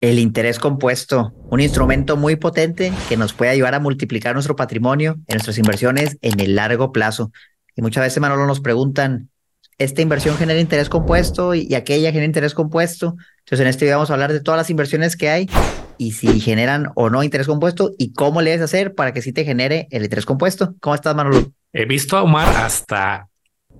[0.00, 5.16] El interés compuesto, un instrumento muy potente que nos puede ayudar a multiplicar nuestro patrimonio
[5.26, 7.32] en nuestras inversiones en el largo plazo.
[7.76, 9.28] Y muchas veces, Manolo, nos preguntan,
[9.76, 13.16] ¿esta inversión genera interés compuesto y, aquella genera interés compuesto?
[13.40, 15.50] Entonces, en este video vamos a hablar de todas las inversiones que hay
[15.98, 19.34] y si generan o no interés compuesto y cómo le debes hacer para que sí
[19.34, 20.76] te genere el interés compuesto.
[20.80, 21.52] ¿Cómo estás, Manolo?
[21.74, 23.28] He visto a Omar hasta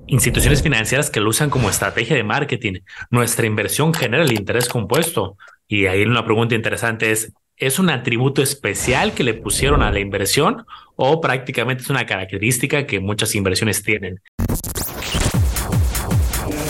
[0.06, 2.80] instituciones financieras que lo usan como estrategia de marketing.
[3.10, 5.38] Nuestra inversión genera el interés compuesto.
[5.72, 10.00] Y ahí una pregunta interesante es, ¿es un atributo especial que le pusieron a la
[10.00, 14.20] inversión o prácticamente es una característica que muchas inversiones tienen?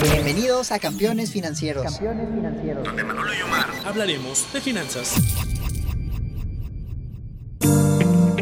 [0.03, 1.83] Bienvenidos a Campeones Financieros.
[1.83, 2.85] Campeones Financieros.
[2.85, 5.17] Donde Manolo y Omar hablaremos de finanzas.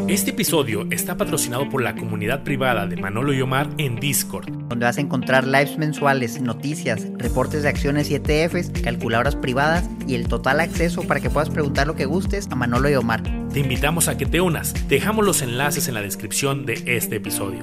[0.09, 4.87] Este episodio está patrocinado por la comunidad privada de Manolo y Omar en Discord, donde
[4.87, 10.27] vas a encontrar lives mensuales, noticias, reportes de acciones y ETFs, calculadoras privadas y el
[10.27, 13.21] total acceso para que puedas preguntar lo que gustes a Manolo y Omar.
[13.53, 14.73] Te invitamos a que te unas.
[14.87, 17.61] Dejamos los enlaces en la descripción de este episodio.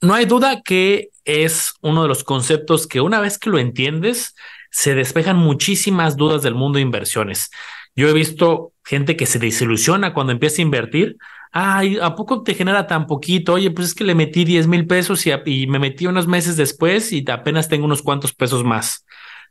[0.00, 4.36] No hay duda que es uno de los conceptos que una vez que lo entiendes,
[4.76, 7.50] se despejan muchísimas dudas del mundo de inversiones.
[7.94, 11.16] Yo he visto gente que se desilusiona cuando empieza a invertir.
[11.50, 13.54] Ay, ¿a poco te genera tan poquito?
[13.54, 17.10] Oye, pues es que le metí 10 mil pesos y, me metí unos meses después
[17.10, 19.06] y apenas tengo unos cuantos pesos más.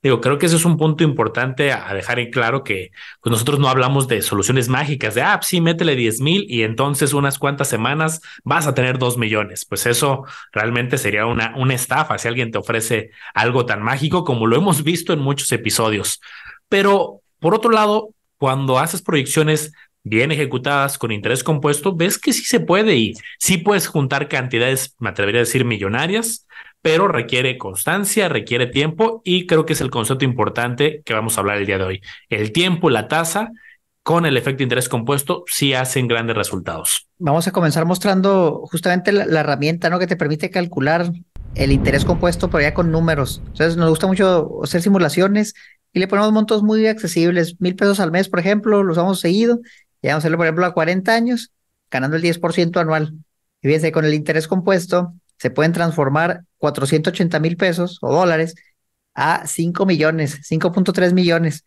[0.05, 2.91] Digo, creo que ese es un punto importante a dejar en claro que
[3.23, 7.11] pues nosotros no hablamos de soluciones mágicas de, ah, sí, métele 10 mil y entonces
[7.13, 9.65] unas cuantas semanas vas a tener 2 millones.
[9.65, 14.45] Pues eso realmente sería una, una estafa si alguien te ofrece algo tan mágico como
[14.45, 16.21] lo hemos visto en muchos episodios.
[16.69, 22.43] Pero por otro lado, cuando haces proyecciones bien ejecutadas con interés compuesto, ves que sí
[22.43, 26.45] se puede y sí puedes juntar cantidades, me atrevería a decir, millonarias
[26.85, 31.41] pero requiere constancia, requiere tiempo y creo que es el concepto importante que vamos a
[31.41, 32.01] hablar el día de hoy.
[32.29, 33.49] El tiempo, la tasa
[34.03, 37.07] con el efecto de interés compuesto sí hacen grandes resultados.
[37.17, 39.97] Vamos a comenzar mostrando justamente la, herramienta ¿no?
[39.97, 41.11] que te permite calcular
[41.55, 43.41] el interés compuesto, pero ya con números.
[43.47, 45.55] Entonces nos gusta mucho hacer simulaciones
[45.91, 49.59] y le ponemos montos muy accesibles, mil pesos al mes, por ejemplo, los vamos seguido,
[50.03, 51.51] y vamos a hacerlo, por ejemplo, a 40 años,
[51.89, 53.15] ganando el 10% anual.
[53.63, 58.55] Y fíjense, con el interés compuesto se pueden transformar 480 mil pesos o dólares
[59.13, 61.63] a 5 millones, 5.3 millones,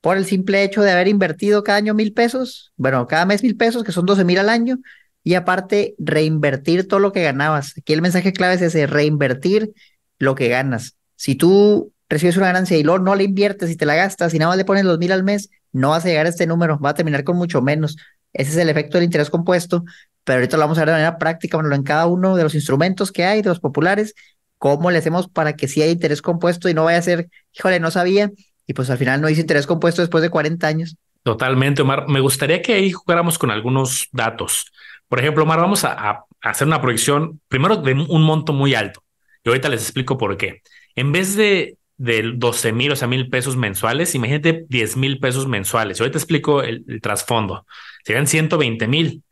[0.00, 3.56] por el simple hecho de haber invertido cada año mil pesos, bueno, cada mes mil
[3.56, 4.78] pesos, que son 12 mil al año,
[5.22, 7.74] y aparte reinvertir todo lo que ganabas.
[7.78, 9.72] Aquí el mensaje clave es ese, reinvertir
[10.18, 10.96] lo que ganas.
[11.16, 14.38] Si tú recibes una ganancia y luego no la inviertes y te la gastas y
[14.38, 16.78] nada más le pones los mil al mes, no vas a llegar a este número,
[16.78, 17.96] va a terminar con mucho menos.
[18.32, 19.84] Ese es el efecto del interés compuesto,
[20.24, 22.54] pero ahorita lo vamos a ver de manera práctica, bueno, en cada uno de los
[22.54, 24.14] instrumentos que hay, de los populares,
[24.58, 27.80] cómo le hacemos para que sí haya interés compuesto y no vaya a ser, híjole,
[27.80, 28.30] no sabía,
[28.66, 30.96] y pues al final no hice interés compuesto después de 40 años.
[31.22, 32.08] Totalmente, Omar.
[32.08, 34.70] Me gustaría que ahí jugáramos con algunos datos.
[35.08, 39.02] Por ejemplo, Omar, vamos a, hacer una proyección primero de un monto muy alto.
[39.44, 40.62] Y ahorita les explico por qué.
[40.94, 45.46] En vez de, de 12 mil, o sea, mil pesos mensuales, imagínate 10 mil pesos
[45.46, 45.98] mensuales.
[45.98, 47.66] Y ahorita explico el, el trasfondo.
[48.04, 49.22] Serían 120 mil.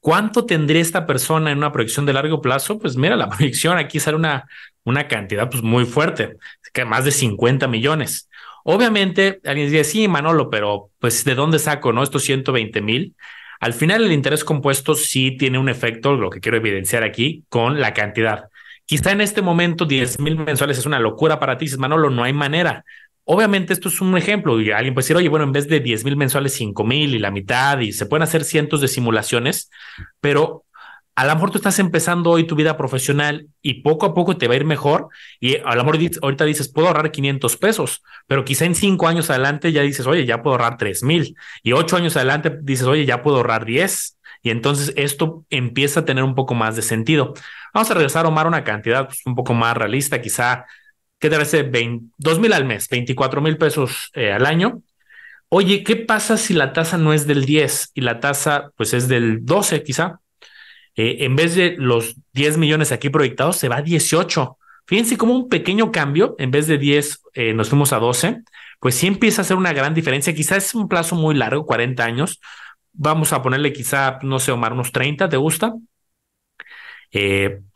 [0.00, 2.78] ¿Cuánto tendría esta persona en una proyección de largo plazo?
[2.78, 4.48] Pues mira, la proyección aquí sale una,
[4.84, 6.36] una cantidad pues muy fuerte,
[6.72, 8.28] que más de 50 millones.
[8.64, 12.02] Obviamente, alguien dice, sí, Manolo, pero pues ¿de dónde saco, no?
[12.02, 13.14] Estos 120 mil.
[13.60, 17.80] Al final, el interés compuesto sí tiene un efecto, lo que quiero evidenciar aquí, con
[17.80, 18.44] la cantidad.
[18.86, 22.24] Quizá en este momento 10 mil mensuales es una locura para ti, dices, Manolo, no
[22.24, 22.84] hay manera.
[23.24, 26.04] Obviamente esto es un ejemplo y alguien puede decir, oye, bueno, en vez de 10
[26.04, 29.70] mil mensuales, 5 mil y la mitad y se pueden hacer cientos de simulaciones,
[30.20, 30.64] pero
[31.14, 34.48] a lo mejor tú estás empezando hoy tu vida profesional y poco a poco te
[34.48, 38.44] va a ir mejor y a lo mejor ahorita dices, puedo ahorrar 500 pesos, pero
[38.44, 41.96] quizá en cinco años adelante ya dices, oye, ya puedo ahorrar 3 mil y ocho
[41.96, 46.34] años adelante dices, oye, ya puedo ahorrar 10 y entonces esto empieza a tener un
[46.34, 47.34] poco más de sentido.
[47.74, 50.64] Vamos a regresar, Omar, a una cantidad pues, un poco más realista, quizá
[51.20, 51.70] ¿qué te parece?
[52.18, 54.82] 2 mil al mes, 24 mil pesos eh, al año.
[55.48, 59.08] Oye, ¿qué pasa si la tasa no es del 10 y la tasa pues es
[59.08, 60.20] del 12 quizá?
[60.96, 64.58] Eh, en vez de los 10 millones aquí proyectados, se va a 18.
[64.86, 68.42] Fíjense como un pequeño cambio, en vez de 10 eh, nos fuimos a 12,
[68.80, 70.34] pues sí empieza a ser una gran diferencia.
[70.34, 72.40] Quizás es un plazo muy largo, 40 años.
[72.92, 75.74] Vamos a ponerle quizá, no sé, Omar, unos 30, ¿te gusta?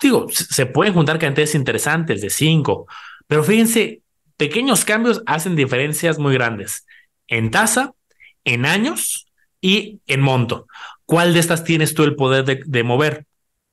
[0.01, 2.87] digo, se pueden juntar cantidades interesantes de 5,
[3.27, 4.03] pero fíjense,
[4.37, 6.87] pequeños cambios hacen diferencias muy grandes
[7.29, 7.93] en tasa,
[8.45, 9.27] en años
[9.61, 10.67] y en monto.
[11.07, 13.27] ¿Cuál de estas tienes tú el poder de, mover?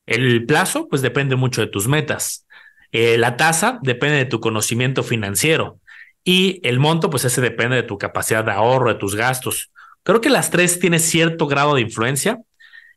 [0.06, 2.45] El plazo, pues depende mucho de tus metas.
[2.92, 5.80] Eh, la tasa depende de tu conocimiento financiero
[6.24, 9.71] y el monto, pues ese depende de tu capacidad de ahorro, de tus gastos.
[10.04, 12.39] Creo que las tres tienen cierto grado de influencia.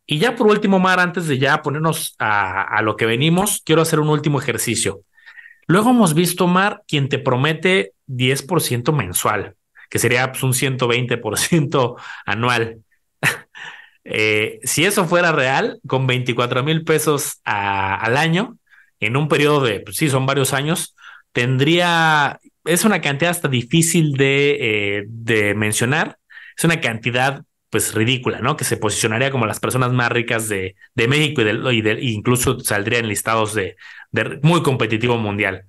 [0.06, 3.82] Y ya por último, Mar, antes de ya ponernos a, a lo que venimos, quiero
[3.82, 5.02] hacer un último ejercicio.
[5.66, 9.56] Luego hemos visto, Mar, quien te promete 10% mensual,
[9.88, 11.96] que sería pues, un 120%
[12.26, 12.78] anual.
[14.04, 18.58] eh, si eso fuera real, con 24 mil pesos al año,
[19.00, 20.94] en un periodo de, pues sí, son varios años,
[21.32, 26.18] tendría, es una cantidad hasta difícil de, eh, de mencionar,
[26.56, 27.42] es una cantidad
[27.74, 28.56] pues ridícula, ¿no?
[28.56, 31.98] Que se posicionaría como las personas más ricas de, de México y, de, y de,
[32.02, 33.76] incluso saldría en listados de,
[34.42, 35.66] muy competitivo mundial.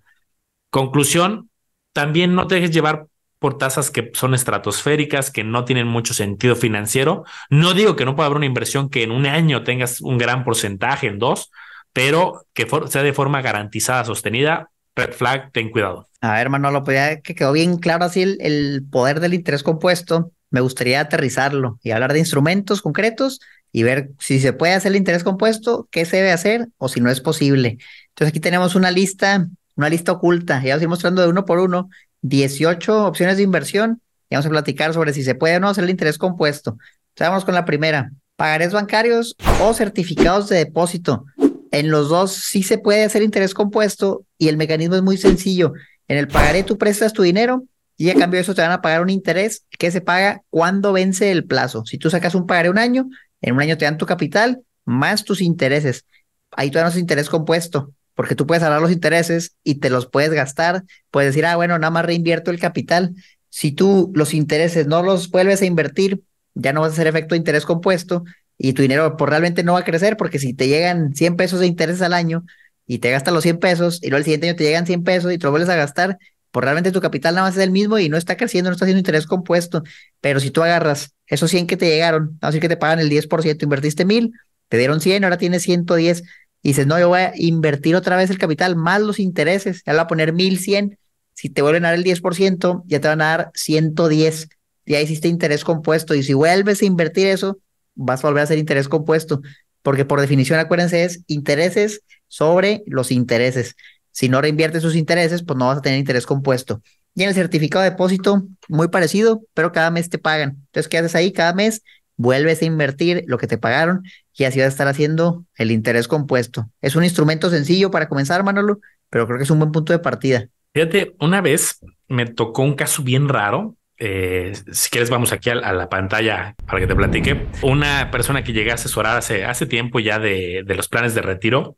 [0.70, 1.50] Conclusión,
[1.94, 3.08] también no te dejes llevar
[3.40, 7.26] por tasas que son estratosféricas, que no tienen mucho sentido financiero.
[7.50, 10.44] No digo que no pueda haber una inversión que en un año tengas un gran
[10.44, 11.52] porcentaje, en dos,
[11.94, 14.70] pero que sea de forma garantizada, sostenida.
[14.96, 16.08] Red flag, ten cuidado.
[16.22, 20.32] A ver, Manolo, pues que quedó bien claro así el, el poder del interés compuesto,
[20.50, 23.42] me gustaría aterrizarlo y hablar de instrumentos concretos
[23.76, 27.02] y ver si se puede hacer el interés compuesto, qué se debe hacer o si
[27.02, 27.78] no es posible.
[28.08, 31.60] Entonces aquí tenemos una lista, una lista oculta, ya os ir mostrando de uno por
[31.60, 31.90] uno,
[32.22, 35.84] 18 opciones de inversión y vamos a platicar sobre si se puede o no hacer
[35.84, 36.78] el interés compuesto.
[37.10, 41.26] Entonces vamos con la primera, pagarés bancarios o certificados de depósito.
[41.72, 45.74] En los dos sí se puede hacer interés compuesto y el mecanismo es muy sencillo.
[46.08, 47.66] En el pagaré tú prestas tu dinero
[47.98, 50.94] y a cambio de eso te van a pagar un interés que se paga cuando
[50.94, 51.86] vence el plazo.
[51.86, 53.10] Si tú sacas un pagaré un año,
[53.42, 56.06] en un año te dan tu capital más tus intereses.
[56.52, 60.32] Ahí tú das interés compuesto, porque tú puedes hablar los intereses y te los puedes
[60.32, 60.84] gastar.
[61.12, 63.16] Puedes decir, ah, bueno, nada más reinvierto el capital.
[63.50, 66.22] Si tú los intereses no los vuelves a invertir,
[66.54, 68.24] ya no vas a hacer efecto de interés compuesto
[68.58, 71.60] y tu dinero por realmente no va a crecer, porque si te llegan 100 pesos
[71.60, 72.46] de intereses al año
[72.88, 75.34] y te gastas los 100 pesos y luego el siguiente año te llegan 100 pesos
[75.34, 76.18] y te lo vuelves a gastar,
[76.52, 78.86] pues realmente tu capital nada más es el mismo y no está creciendo, no está
[78.86, 79.84] haciendo interés compuesto.
[80.22, 83.00] Pero si tú agarras esos 100 que te llegaron, vamos a decir que te pagan
[83.00, 84.34] el 10%, invertiste 1000,
[84.70, 86.24] te dieron 100, ahora tienes 110,
[86.62, 89.94] y dices, no, yo voy a invertir otra vez el capital más los intereses, ya
[89.94, 90.98] voy a poner 1100,
[91.34, 94.50] si te vuelven a dar el 10%, ya te van a dar 110,
[94.86, 97.60] ya hiciste interés compuesto, y si vuelves a invertir eso,
[97.96, 99.42] vas a volver a hacer interés compuesto,
[99.82, 103.76] porque por definición, acuérdense, es intereses sobre los intereses.
[104.12, 106.82] Si no reinviertes sus intereses, pues no vas a tener interés compuesto.
[107.16, 110.58] Y en el certificado de depósito, muy parecido, pero cada mes te pagan.
[110.66, 111.32] Entonces, ¿qué haces ahí?
[111.32, 111.82] Cada mes
[112.18, 114.04] vuelves a invertir lo que te pagaron
[114.38, 116.70] y así vas a estar haciendo el interés compuesto.
[116.82, 118.80] Es un instrumento sencillo para comenzar, Manolo,
[119.10, 120.48] pero creo que es un buen punto de partida.
[120.74, 123.76] Fíjate, una vez me tocó un caso bien raro.
[123.98, 127.48] Eh, si quieres, vamos aquí a, la pantalla para que te platique.
[127.62, 131.22] Una persona que llegué a asesorar hace, hace tiempo ya de, de los planes de
[131.22, 131.78] retiro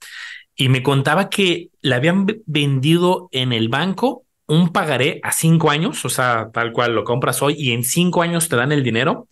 [0.56, 6.04] y me contaba que le habían vendido en el banco un pagaré a cinco años,
[6.06, 9.28] o sea, tal cual lo compras hoy y en cinco años te dan el dinero,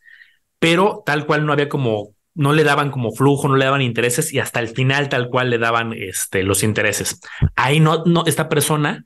[0.59, 4.33] pero tal cual no había como, no le daban como flujo, no le daban intereses
[4.33, 7.21] y hasta el final tal cual le daban este, los intereses.
[7.55, 9.05] Ahí no, no, esta persona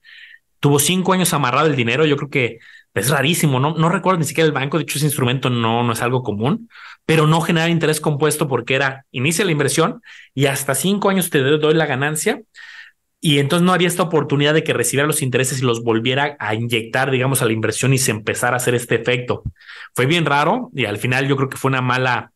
[0.60, 2.60] tuvo cinco años amarrado el dinero, yo creo que
[2.96, 5.94] es rarísimo, no, no recuerdo ni siquiera el banco, de hecho ese instrumento no, no
[5.94, 6.70] es algo común,
[7.06, 10.02] pero no generar interés compuesto porque era inicia la inversión
[10.34, 12.42] y hasta cinco años te doy la ganancia.
[13.22, 16.56] Y entonces no había esta oportunidad de que recibiera los intereses y los volviera a
[16.56, 19.44] inyectar, digamos, a la inversión y se empezara a hacer este efecto.
[19.94, 22.32] Fue bien raro y al final yo creo que fue una mala,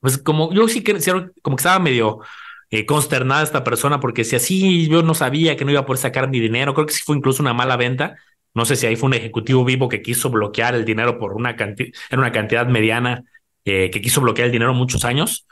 [0.00, 0.94] pues como yo sí que
[1.42, 2.20] como que estaba medio
[2.70, 6.00] eh, consternada esta persona porque si así yo no sabía que no iba a poder
[6.00, 8.16] sacar mi dinero, creo que sí fue incluso una mala venta.
[8.54, 11.56] No sé si ahí fue un ejecutivo vivo que quiso bloquear el dinero por una
[11.56, 13.24] cantidad, en una cantidad mediana
[13.64, 15.46] eh, que quiso bloquear el dinero muchos años.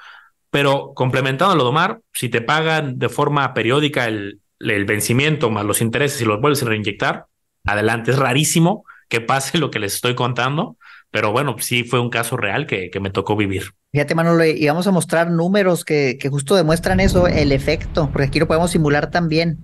[0.50, 5.64] Pero complementando lo de Omar, si te pagan de forma periódica el, el vencimiento más
[5.64, 7.26] los intereses y los vuelves a reinyectar,
[7.64, 8.12] adelante.
[8.12, 10.76] Es rarísimo que pase lo que les estoy contando,
[11.10, 13.72] pero bueno, sí fue un caso real que, que me tocó vivir.
[13.92, 18.28] Fíjate, Manolo, y vamos a mostrar números que, que justo demuestran eso, el efecto, porque
[18.28, 19.58] aquí lo podemos simular también.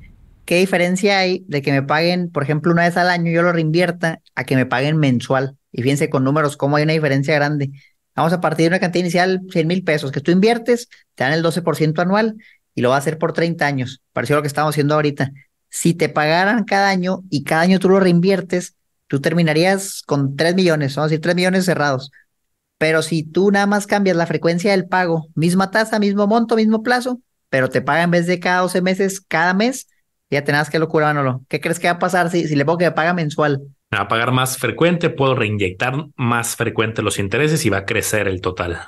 [0.44, 3.52] ¿Qué diferencia hay de que me paguen, por ejemplo, una vez al año, yo lo
[3.52, 5.56] reinvierta, a que me paguen mensual?
[5.72, 7.70] Y fíjense con números cómo hay una diferencia grande.
[8.14, 11.32] Vamos a partir de una cantidad inicial, 100 mil pesos, que tú inviertes, te dan
[11.32, 12.36] el 12% anual
[12.78, 15.32] y lo va a hacer por 30 años, parecido a lo que estamos haciendo ahorita.
[15.68, 18.76] Si te pagaran cada año y cada año tú lo reinviertes,
[19.08, 22.12] tú terminarías con 3 millones, vamos a decir 3 millones cerrados.
[22.78, 26.84] Pero si tú nada más cambias la frecuencia del pago, misma tasa, mismo monto, mismo
[26.84, 27.20] plazo,
[27.50, 29.88] pero te paga en vez de cada 12 meses, cada mes,
[30.30, 31.42] ya tenás que locura, Manolo.
[31.48, 33.60] ¿Qué crees que va a pasar si, si le pongo que me paga mensual?
[33.90, 38.40] a pagar más frecuente, puedo reinyectar más frecuente los intereses y va a crecer el
[38.40, 38.78] total.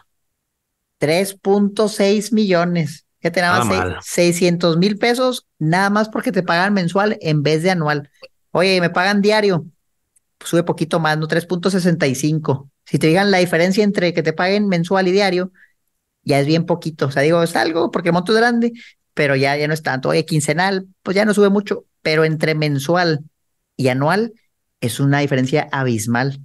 [1.00, 3.06] 3.6 millones.
[3.22, 7.70] Ya te daban 600 mil pesos nada más porque te pagan mensual en vez de
[7.70, 8.10] anual.
[8.50, 9.66] Oye, me pagan diario,
[10.44, 11.28] sube poquito más, ¿no?
[11.28, 12.70] 3.65.
[12.84, 15.52] Si te digan la diferencia entre que te paguen mensual y diario,
[16.22, 17.06] ya es bien poquito.
[17.06, 18.72] O sea, digo, es algo porque el monto es grande,
[19.14, 20.08] pero ya, ya no es tanto.
[20.08, 23.20] Oye, quincenal, pues ya no sube mucho, pero entre mensual
[23.76, 24.32] y anual
[24.80, 26.40] es una diferencia abismal.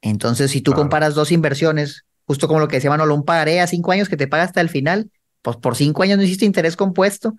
[0.00, 3.66] Entonces, si tú comparas dos inversiones, justo como lo que decía Manolo, un pagaré a
[3.66, 5.10] cinco años que te paga hasta el final,
[5.42, 7.34] pues por cinco años no hiciste interés compuesto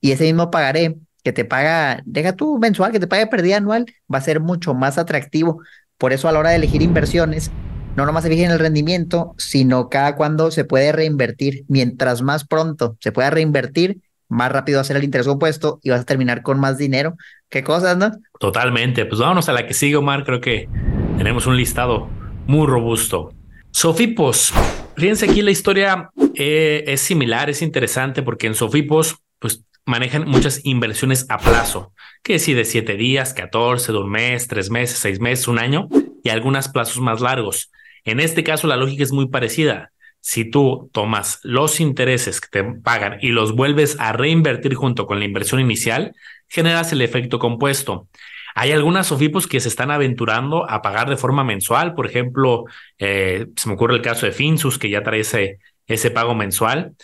[0.00, 3.86] y ese mismo pagaré que te paga, deja tú mensual, que te pague pérdida anual,
[4.12, 5.62] va a ser mucho más atractivo.
[5.96, 7.50] Por eso a la hora de elegir inversiones,
[7.96, 11.64] no nomás se fijen en el rendimiento, sino cada cuando se puede reinvertir.
[11.68, 15.90] Mientras más pronto se pueda reinvertir, más rápido va a ser el interés compuesto y
[15.90, 17.16] vas a terminar con más dinero.
[17.48, 18.10] ¿Qué cosas, no?
[18.38, 19.06] Totalmente.
[19.06, 20.24] Pues vámonos a la que sigue, Omar.
[20.24, 20.68] Creo que
[21.16, 22.08] tenemos un listado
[22.46, 23.32] muy robusto.
[23.70, 24.52] Sofipos.
[24.96, 30.64] Fíjense aquí la historia eh, es similar, es interesante porque en Sofipos, pues manejan muchas
[30.64, 35.20] inversiones a plazo, que si de siete días, 14, de un mes, tres meses, seis
[35.20, 35.88] meses, un año
[36.22, 37.70] y algunas plazos más largos.
[38.04, 39.90] En este caso, la lógica es muy parecida.
[40.20, 45.18] Si tú tomas los intereses que te pagan y los vuelves a reinvertir junto con
[45.18, 46.14] la inversión inicial,
[46.48, 48.08] generas el efecto compuesto.
[48.54, 51.94] Hay algunas SOFIPOS que se están aventurando a pagar de forma mensual.
[51.94, 52.64] Por ejemplo,
[52.98, 56.94] eh, se me ocurre el caso de Finsus, que ya trae ese, pago mensual.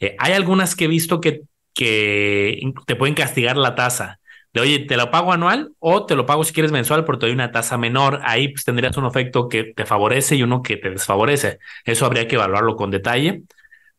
[0.00, 1.42] Eh, hay algunas que he visto que
[1.74, 4.20] te pueden castigar la tasa.
[4.54, 7.26] De oye, te lo pago anual o te lo pago si quieres mensual, pero te
[7.26, 8.20] doy una tasa menor.
[8.22, 11.58] Ahí pues, tendrías un efecto que te favorece y uno que te desfavorece.
[11.84, 13.42] Eso habría que evaluarlo con detalle.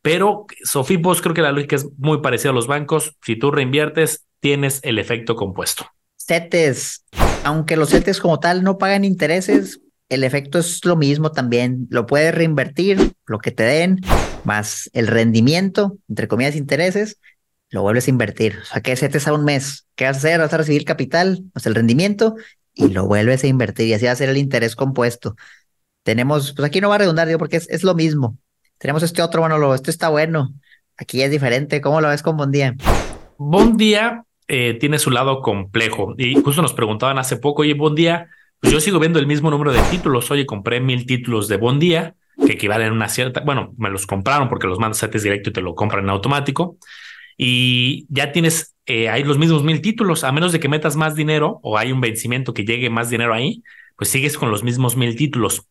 [0.01, 3.17] Pero Sofipos creo que la lógica es muy parecida a los bancos.
[3.21, 5.94] Si tú reinviertes, tienes el efecto compuesto.
[6.25, 7.05] CETES,
[7.43, 11.87] aunque los CETES como tal no pagan intereses, el efecto es lo mismo también.
[11.89, 14.01] Lo puedes reinvertir, lo que te den,
[14.43, 17.19] más el rendimiento, entre comillas, intereses,
[17.69, 18.59] lo vuelves a invertir.
[18.61, 19.87] O sea, que setes a un mes.
[19.95, 20.39] ¿Qué vas a hacer?
[20.39, 22.35] Vas a recibir capital, o sea, el rendimiento,
[22.73, 23.87] y lo vuelves a invertir.
[23.87, 25.35] Y así va a ser el interés compuesto.
[26.03, 28.37] Tenemos, pues aquí no va a redundar, digo, porque es, lo mismo.
[28.77, 30.53] Tenemos este otro, bueno, lo, este está bueno.
[30.97, 31.81] Aquí es diferente.
[31.81, 32.37] ¿Cómo lo ves con?
[33.37, 36.15] Bondía eh, tiene su lado complejo.
[36.17, 39.71] Y justo nos preguntaban hace poco, oye, Bondía, pues yo sigo viendo el mismo número
[39.71, 40.29] de títulos.
[40.31, 44.49] Oye, compré mil títulos de Bondía, que equivalen a una cierta, bueno, me los compraron
[44.49, 46.77] porque los mandas CETES directo y te lo compran en automático
[47.37, 51.15] y ya tienes eh, ahí los mismos mil títulos, a menos de que metas más
[51.15, 53.63] dinero o hay un vencimiento que llegue más dinero ahí,
[53.97, 55.67] pues sigues con los mismos mil títulos.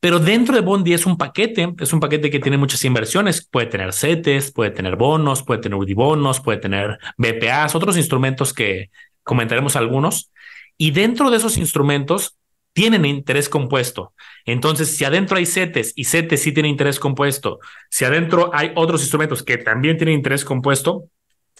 [0.00, 3.66] Pero dentro de Bondi es un paquete, es un paquete que tiene muchas inversiones, puede
[3.66, 8.90] tener CETES, puede tener bonos, puede tener UDIBonos, puede tener BPAs, otros instrumentos que
[9.22, 10.32] comentaremos algunos.
[10.78, 12.38] Y dentro de esos instrumentos
[12.72, 14.14] tienen interés compuesto.
[14.46, 17.58] Entonces, si adentro hay CETES y CETES sí tiene interés compuesto,
[17.90, 21.04] si adentro hay otros instrumentos que también tienen interés compuesto,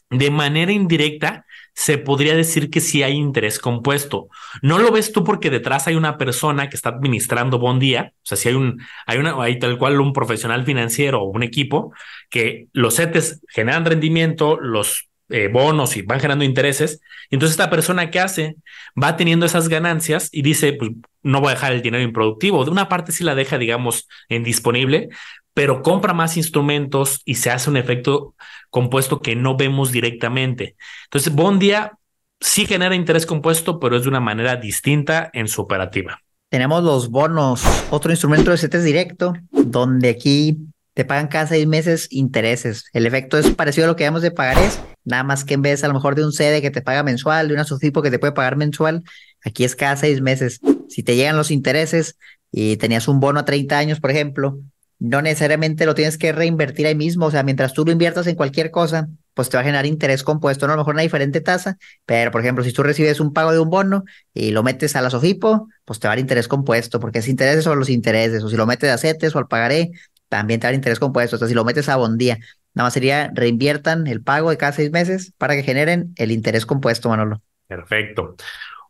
[0.08, 1.44] de manera indirecta
[1.80, 4.28] se podría decir que sí hay interés compuesto.
[4.60, 8.36] No lo ves tú porque detrás hay una persona que está administrando Bondía, o sea,
[8.36, 11.94] si hay un, hay una, hay tal cual un profesional financiero o un equipo
[12.28, 17.00] que los CETES generan rendimiento, los eh, bonos y van generando intereses.
[17.30, 18.56] Y entonces esta persona que hace
[19.02, 20.90] va teniendo esas ganancias y dice, pues
[21.22, 22.62] no voy a dejar el dinero improductivo.
[22.62, 25.08] De una parte sí la deja, digamos, en disponible,
[25.54, 28.34] pero compra más instrumentos y se hace un efecto
[28.70, 30.76] compuesto que no vemos directamente.
[31.04, 31.98] Entonces, Bondia
[32.40, 36.20] sí genera interés compuesto, pero es de una manera distinta en su operativa.
[36.48, 40.58] Tenemos los bonos, otro instrumento de CETES directo, donde aquí
[40.94, 42.86] te pagan cada seis meses intereses.
[42.92, 45.84] El efecto es parecido a lo que llamamos de pagares, nada más que en vez
[45.84, 48.18] a lo mejor de un CD que te paga mensual, de una SUFIPO que te
[48.18, 49.04] puede pagar mensual,
[49.44, 50.60] aquí es cada seis meses.
[50.88, 52.18] Si te llegan los intereses
[52.50, 54.58] y tenías un bono a 30 años, por ejemplo,
[55.00, 57.26] no necesariamente lo tienes que reinvertir ahí mismo.
[57.26, 60.22] O sea, mientras tú lo inviertas en cualquier cosa, pues te va a generar interés
[60.22, 60.74] compuesto, ¿no?
[60.74, 63.58] a lo mejor una diferente tasa, pero por ejemplo, si tú recibes un pago de
[63.58, 64.04] un bono
[64.34, 67.28] y lo metes a la SOFIPO, pues te va a dar interés compuesto, porque es
[67.28, 69.92] intereses sobre los intereses, o si lo metes a CETES o al pagaré,
[70.28, 71.36] también te va a dar interés compuesto.
[71.36, 72.38] O sea, si lo metes a Bondía,
[72.74, 76.66] nada más sería reinviertan el pago de cada seis meses para que generen el interés
[76.66, 77.40] compuesto, Manolo.
[77.66, 78.36] Perfecto.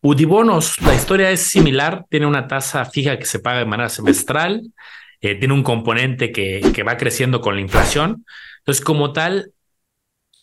[0.03, 4.73] Udibonos, la historia es similar, tiene una tasa fija que se paga de manera semestral,
[5.21, 8.25] eh, tiene un componente que, va creciendo con la inflación.
[8.59, 9.53] Entonces, como tal,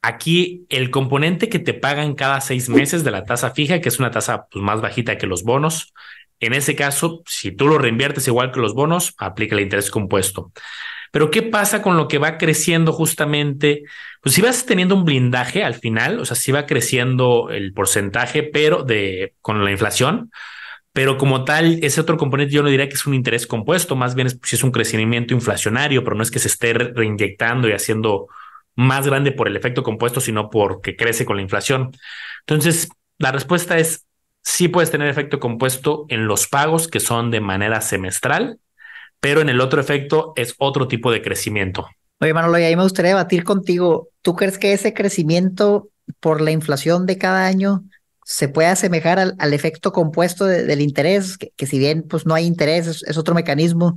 [0.04, 4.00] Aquí el componente que te pagan cada seis meses de la tasa fija, que es
[4.00, 5.92] una tasa pues, más bajita que los bonos,
[6.40, 10.52] en ese caso, si tú lo reinviertes igual que los bonos, aplica el interés compuesto.
[11.12, 13.84] Pero ¿qué pasa con lo que va creciendo justamente?
[14.22, 18.44] Pues si vas teniendo un blindaje al final, o sea, si va creciendo el porcentaje,
[18.44, 20.32] pero de con la inflación,
[20.98, 24.16] pero como tal, ese otro componente yo no diría que es un interés compuesto, más
[24.16, 27.74] bien es, pues, es un crecimiento inflacionario, pero no es que se esté reinyectando y
[27.74, 28.30] haciendo
[28.76, 31.92] más grande por el efecto compuesto, sino porque crece con la inflación.
[32.40, 32.90] Entonces,
[33.20, 34.08] la respuesta es
[34.42, 38.58] sí puedes tener efecto compuesto en los pagos que son de manera semestral,
[39.20, 41.88] pero en el otro efecto es otro tipo de crecimiento.
[42.22, 44.10] Oye, Manolo, y ahí me gustaría debatir contigo.
[44.24, 45.90] ¿Tú crees que ese crecimiento
[46.20, 47.84] por la inflación de cada año
[48.30, 51.38] se puede asemejar al, efecto compuesto del interés?
[51.38, 53.96] Que, si bien pues no hay interés, es, otro mecanismo.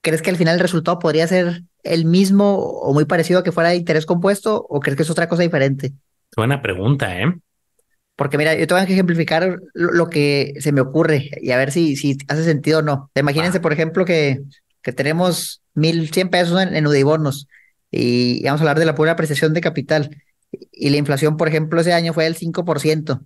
[0.00, 3.52] ¿Crees que al final el resultado podría ser el mismo o muy parecido a que
[3.52, 5.92] fuera de interés compuesto o crees que es otra cosa diferente?
[6.34, 7.26] Buena pregunta, ¿eh?
[8.16, 11.70] Porque mira, yo te voy a ejemplificar lo, que se me ocurre y a ver
[11.70, 13.10] si, si hace sentido o no.
[13.14, 14.40] Imagínense, por ejemplo, que,
[14.80, 17.48] que tenemos mil cien pesos en, en Udibonos
[17.90, 20.16] y vamos a hablar de la pura apreciación de capital.
[20.72, 23.20] Y la inflación, por ejemplo, ese año fue del 5%.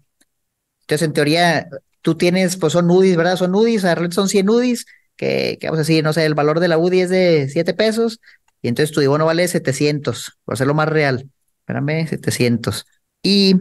[0.92, 1.68] Entonces, en teoría,
[2.02, 3.37] tú tienes, pues son UDIs, ¿verdad?
[3.37, 3.80] Son UDIs,
[4.11, 4.84] son 100 UDIs,
[5.16, 8.20] que, vamos a decir, no sé, el valor de la UDI es de 7 pesos,
[8.61, 11.30] y entonces tu Udibono vale 700, por hacerlo más real.
[11.61, 12.84] Espérame, 700.
[13.22, 13.54] Y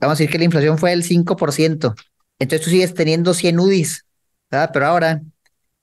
[0.00, 1.96] vamos a decir que la inflación fue del 5%.
[2.38, 4.04] Entonces tú sigues teniendo 100 UDIs,
[4.48, 4.70] ¿verdad?
[4.72, 5.22] Pero ahora,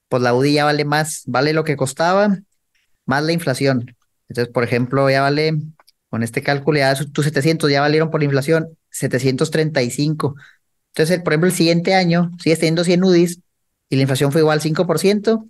[0.08, 2.40] pues la UDI ya vale más, vale lo que costaba,
[3.06, 3.94] más la inflación.
[4.30, 5.52] Entonces, por ejemplo, ya vale,
[6.10, 10.36] con este cálculo, ya tus 700 ya valieron por la inflación 735.
[10.98, 13.40] Entonces, por ejemplo, el siguiente año sigues teniendo 100 UDIs
[13.88, 15.48] y la inflación fue igual 5%,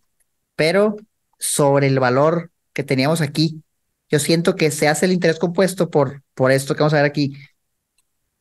[0.58, 0.98] pero
[1.40, 3.64] sobre el valor que teníamos aquí.
[4.10, 7.06] Yo siento que se hace el interés compuesto por, por esto que vamos a ver
[7.06, 7.38] aquí,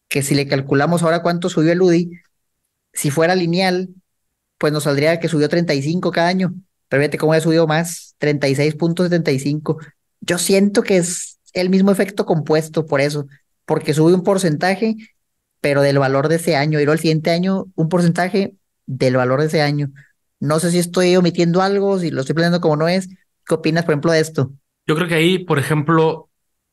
[0.09, 2.11] que si le calculamos ahora cuánto subió el UDI,
[2.93, 3.89] si fuera lineal,
[4.59, 6.55] pues nos saldría que subió 35 cada año.
[6.89, 9.77] Pero fíjate cómo ha subido más, 36.75.
[10.23, 13.29] Yo siento que es el mismo efecto compuesto por eso,
[13.65, 14.97] porque sube un porcentaje,
[15.61, 18.55] pero del valor de ese año, luego el siguiente año un porcentaje
[18.87, 19.91] del valor de ese año.
[20.39, 23.09] No sé si estoy omitiendo algo, si lo estoy planteando como no es.
[23.47, 24.53] ¿Qué opinas, por ejemplo, de esto?
[24.87, 26.31] Yo creo que ahí, por ejemplo,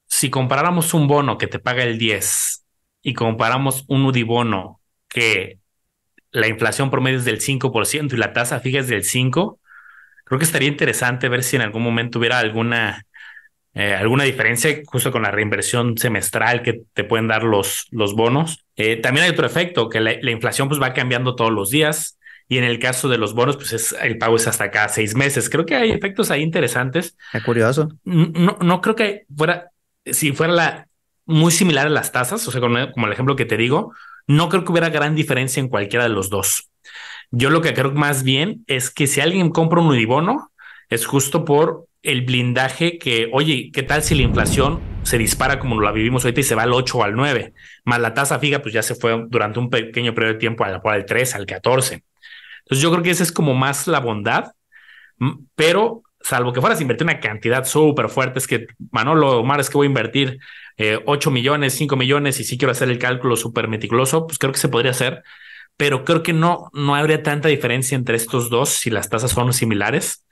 [0.08, 2.66] si comparáramos un bono que te paga el 10
[3.02, 5.60] y comparamos un UDIBono que
[6.32, 9.60] la inflación promedio es del 5% y la tasa fija es del 5%,
[10.26, 13.06] creo que estaría interesante ver si en algún momento hubiera alguna
[13.76, 18.66] eh, alguna diferencia justo con la reinversión semestral que te pueden dar los, los bonos.
[18.76, 22.60] Eh, también hay otro efecto, que la, inflación pues va cambiando todos los días y
[22.60, 25.50] en el caso de los bonos pues es, el pago es hasta cada seis meses.
[25.50, 27.18] Creo que hay efectos ahí interesantes.
[27.34, 27.90] Es curioso.
[28.04, 29.72] No, no creo que fuera,
[30.06, 30.88] si fuera la,
[31.26, 33.94] muy similar a las tasas, o sea, como, como el ejemplo que te digo,
[34.28, 36.70] no creo que hubiera gran diferencia en cualquiera de los dos.
[37.32, 40.52] Yo lo que creo más bien es que si alguien compra un unibono,
[40.90, 45.80] es justo por el blindaje que, oye, ¿qué tal si la inflación se dispara como
[45.82, 47.54] la vivimos ahorita y se va al 8 o al 9?
[47.86, 50.82] Más la tasa fija, pues ya se fue durante un pequeño periodo de tiempo al,
[50.84, 52.04] al 3, al 14.
[52.60, 54.52] Entonces yo creo que esa es como más la bondad,
[55.56, 59.70] pero salvo que fueras a invertir una cantidad súper fuerte, es que Manolo, Omar, es
[59.70, 60.40] que voy a invertir
[60.78, 64.52] eh, 8 millones, 5 millones y si quiero hacer el cálculo súper meticuloso, pues creo
[64.54, 65.24] que se podría hacer,
[65.78, 69.54] pero creo que no, no habría tanta diferencia entre estos dos si las tasas son
[69.54, 70.23] similares.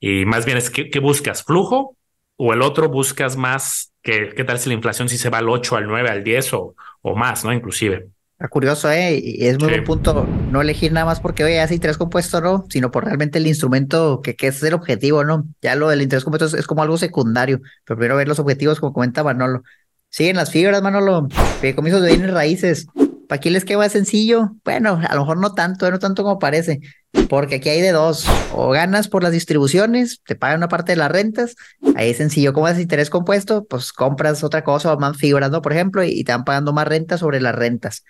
[0.00, 1.42] Y más bien es ¿qué, buscas?
[1.42, 1.96] ¿Flujo?
[2.36, 3.92] ¿O el otro buscas más?
[4.02, 6.52] que ¿Qué tal si la inflación si se va al 8, al 9, al 10
[6.54, 7.52] o, o más, ¿no?
[7.52, 8.08] Inclusive.
[8.38, 9.18] Está curioso, ¿eh?
[9.22, 12.66] Y es muy buen punto no elegir nada más porque, oye, hace interés compuesto, ¿no?
[12.68, 15.46] Sino por realmente el instrumento que, que es el objetivo, ¿no?
[15.62, 18.92] Ya lo del interés compuesto es, como algo secundario, pero primero ver los objetivos, como
[18.92, 19.62] comenta Manolo.
[20.10, 21.28] Siguen las fibras, Manolo,
[21.74, 22.86] comienzos de bienes raíces.
[23.28, 24.56] ¿Para quién les queda sencillo?
[24.64, 26.80] Bueno, a lo mejor no tanto, no tanto como parece,
[27.28, 30.96] porque aquí hay de dos, o ganas por las distribuciones, te pagan una parte de
[30.96, 31.56] las rentas,
[31.96, 33.64] ahí es sencillo, ¿cómo es interés compuesto?
[33.64, 35.62] Pues compras otra cosa o más fibras, ¿no?
[35.62, 38.04] Por ejemplo, y, te van pagando más rentas sobre las rentas.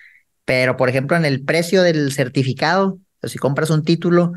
[0.44, 4.32] Pero, por ejemplo, en el precio del certificado, si compras un título,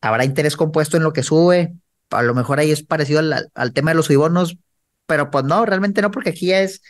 [0.00, 1.74] habrá interés compuesto en lo que sube,
[2.10, 4.56] a lo mejor ahí es parecido al, tema de los subibonos,
[5.06, 6.82] pero pues no, realmente no, porque aquí ya es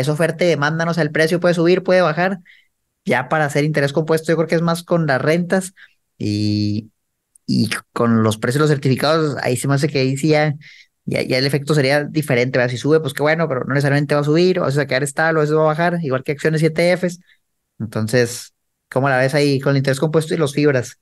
[0.00, 2.40] es oferta y demanda, no sea, el precio puede subir, puede bajar.
[3.04, 5.74] Ya para hacer interés compuesto, yo creo que es más con las rentas
[6.18, 6.90] y,
[7.46, 10.54] y con los precios de los certificados, ahí se me hace que ahí sí ya,
[11.04, 12.68] ya, el efecto sería diferente.
[12.68, 15.02] Si sube, pues qué bueno, pero no necesariamente va a subir, o va a quedar
[15.02, 17.20] estable, o va a bajar, igual que acciones y ETFs.
[17.78, 18.54] Entonces,
[18.90, 20.98] ¿cómo la ves ahí con el interés compuesto y los fibras?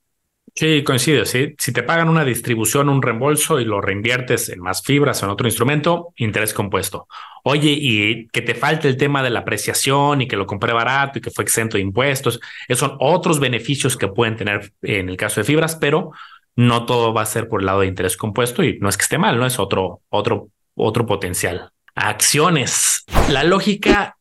[0.57, 1.25] Sí, coincide.
[1.27, 1.53] ¿sí?
[1.59, 5.31] Si te pagan una distribución, un reembolso y lo reinviertes en más fibras o en
[5.31, 7.07] otro instrumento, interés compuesto.
[7.43, 11.19] Oye, y que te falte el tema de la apreciación y que lo compré barato
[11.19, 15.15] y que fue exento de impuestos, esos son otros beneficios que pueden tener en el
[15.15, 16.11] caso de fibras, pero
[16.55, 19.03] no todo va a ser por el lado de interés compuesto y no es que
[19.03, 21.71] esté mal, no es otro, otro, otro potencial.
[21.93, 23.05] Acciones.
[23.29, 24.16] La lógica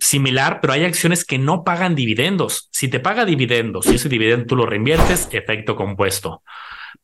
[0.00, 2.68] similar, pero hay acciones que no pagan dividendos.
[2.72, 6.42] Si te paga dividendos y ese dividendo tú lo reinviertes, efecto compuesto.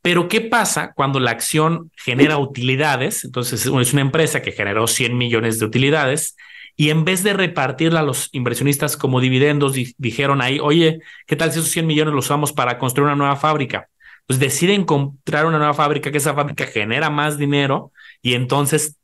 [0.03, 3.25] Pero ¿qué pasa cuando la acción genera utilidades?
[3.25, 6.37] Entonces es una empresa que generó 100 millones de utilidades
[6.77, 11.51] y en vez de repartirla a los inversionistas como dividendos, dijeron ahí, oye, ¿qué tal
[11.51, 13.89] si esos 100 millones los usamos para construir una nueva fábrica?
[14.27, 18.97] Pues deciden comprar una nueva fábrica, que esa fábrica genera más dinero y entonces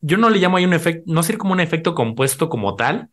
[0.00, 3.10] yo no le llamo ahí un efecto, no sé como un efecto compuesto como tal,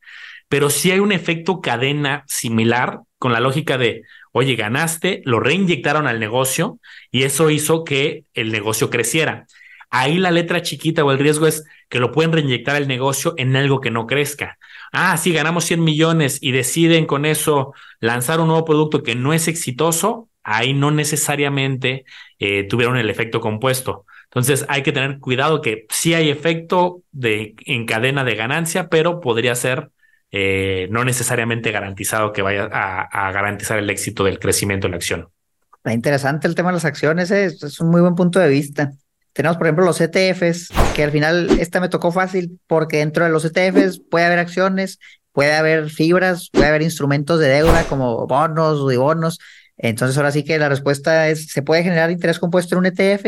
[0.47, 6.07] pero sí hay un efecto cadena similar con la lógica de, oye, ganaste, lo reinyectaron
[6.07, 6.79] al negocio
[7.11, 9.45] y eso hizo que el negocio creciera.
[9.91, 13.55] Ahí la letra chiquita o el riesgo es que lo pueden reinyectar al negocio en
[13.55, 14.57] algo que no crezca.
[14.91, 19.33] Ah, sí, ganamos 100 millones y deciden con eso lanzar un nuevo producto que no
[19.33, 22.05] es exitoso, ahí no necesariamente
[22.37, 24.05] eh, tuvieron el efecto compuesto.
[24.29, 29.19] Entonces hay que tener cuidado que sí hay efecto de, en cadena de ganancia, pero
[29.21, 29.89] podría ser
[30.31, 35.29] eh, no necesariamente garantizado que vaya a, garantizar el éxito del crecimiento de la acción.
[35.77, 38.91] Está interesante el tema de las acciones, eh, es un muy buen punto de vista.
[39.33, 43.31] Tenemos, por ejemplo, los ETFs, que al final esta me tocó fácil porque dentro de
[43.31, 44.99] los ETFs puede haber acciones,
[45.31, 49.39] puede haber fibras, puede haber instrumentos de deuda como bonos y bonos.
[49.77, 53.25] Entonces, ahora sí que la respuesta es, ¿se puede generar interés compuesto en un ETF?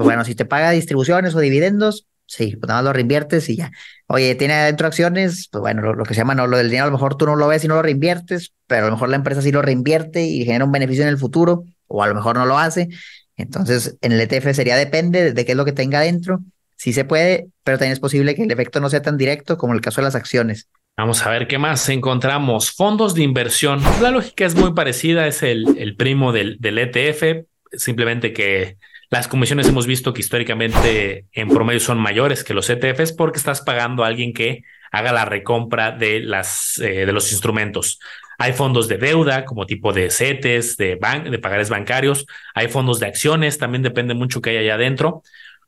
[0.00, 3.56] Pues bueno, si te paga distribuciones o dividendos, sí, pues nada más lo reinviertes y
[3.56, 3.70] ya.
[4.06, 6.86] Oye, tiene adentro acciones, pues bueno, lo, que se llama, no, lo del dinero a
[6.86, 9.16] lo mejor tú no lo ves y no lo reinviertes, pero a lo mejor la
[9.16, 12.34] empresa sí lo reinvierte y genera un beneficio en el futuro, o a lo mejor
[12.36, 12.88] no lo hace.
[13.36, 16.40] Entonces, en el ETF sería depende de qué es lo que tenga adentro.
[16.76, 19.74] Sí se puede, pero también es posible que el efecto no sea tan directo como
[19.74, 20.66] el caso de las acciones.
[20.96, 22.72] Vamos a ver qué más encontramos.
[22.72, 23.82] Fondos de inversión.
[24.00, 28.78] La lógica es muy parecida, es el, el primo del, del ETF, simplemente que
[29.10, 33.60] las comisiones hemos visto que históricamente en promedio son mayores que los ETFs porque estás
[33.60, 37.98] pagando a alguien que haga la recompra de, las, eh, de los instrumentos.
[38.38, 42.24] Hay fondos de deuda como tipo de CETES, de, de pagares bancarios.
[42.54, 45.22] Hay fondos de acciones, también depende mucho que hay allá adentro.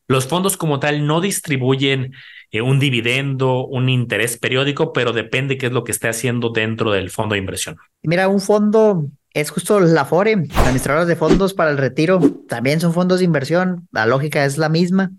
[0.07, 2.15] Los fondos como tal no distribuyen
[2.51, 6.93] eh, un dividendo, un interés periódico, pero depende qué es lo que esté haciendo dentro
[6.93, 7.77] del fondo de inversión.
[8.03, 12.93] Mira, un fondo es justo la FORE, administradores de fondos para el retiro, también son
[12.93, 15.11] fondos de inversión, la lógica es la misma,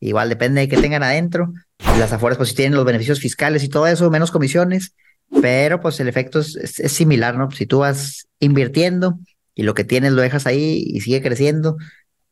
[0.00, 1.52] igual depende de qué tengan adentro.
[1.98, 4.94] Las Afores pues sí tienen los beneficios fiscales y todo eso, menos comisiones,
[5.40, 7.50] pero pues el efecto es, similar, ¿no?
[7.50, 9.18] Si tú vas invirtiendo
[9.54, 11.76] y lo que tienes lo dejas ahí y sigue creciendo,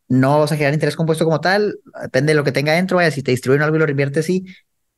[0.09, 3.11] no vas a generar interés compuesto como tal, depende de lo que tenga adentro, vaya,
[3.11, 4.45] si te distribuyen algo y lo reinviertes, sí,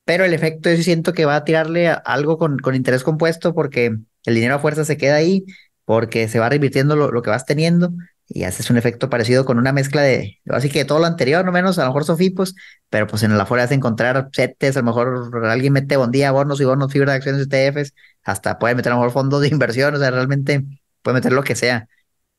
[0.04, 3.96] pero el efecto yo siento que va a tirarle algo con, con interés compuesto porque
[4.24, 5.44] el dinero a fuerza se queda ahí
[5.84, 7.92] porque se va reinvirtiendo lo, que vas teniendo
[8.28, 11.52] y haces un efecto parecido con una mezcla de, así que todo lo anterior, no
[11.52, 12.54] menos, a lo mejor sofipos,
[12.88, 16.30] pero pues en la fuera vas a encontrar setes, a lo mejor alguien mete bondía,
[16.32, 19.48] bonos y bonos, fibra de acciones ETFs, hasta puede meter a lo mejor fondos de
[19.52, 20.64] inversión, o sea, realmente
[21.02, 21.88] puede meter lo que sea.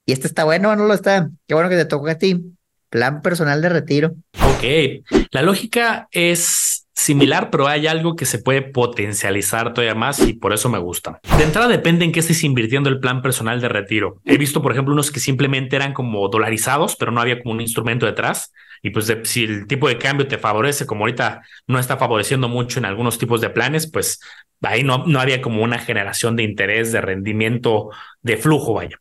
[0.06, 1.30] Y este está bueno, no lo está.
[1.48, 2.56] Qué bueno que te tocó a ti.
[2.90, 4.16] Plan personal de retiro.
[4.34, 10.34] Ok, la lógica es similar, pero hay algo que se puede potencializar todavía más y
[10.34, 11.20] por eso me gusta.
[11.38, 14.22] De entrada depende en qué estés invirtiendo el plan personal de retiro.
[14.24, 17.62] He visto, por ejemplo, unos que simplemente eran como dolarizados, pero no había como un
[17.62, 18.54] instrumento detrás.
[18.82, 22.80] Y pues si el tipo de cambio te favorece, como ahorita no está favoreciendo mucho
[22.80, 24.20] en algunos tipos de planes, pues
[24.62, 27.90] ahí no, no había como una generación de interés, de rendimiento,
[28.22, 28.98] de flujo, vaya.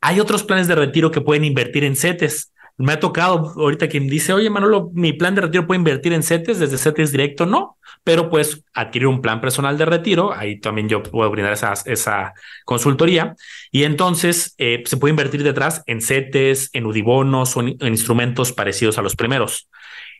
[0.00, 2.51] Hay otros planes de retiro que pueden invertir en CETES
[2.82, 6.24] me ha tocado ahorita quien dice, oye Manolo, mi plan de retiro puede invertir en
[6.24, 10.88] CETES, desde CETES directo no, pero puedes adquirir un plan personal de retiro, ahí también
[10.88, 13.36] yo puedo brindar esa, esa consultoría,
[13.70, 18.98] y entonces eh, se puede invertir detrás en CETES, en UDIBONOS o en, instrumentos parecidos
[18.98, 19.68] a los primeros.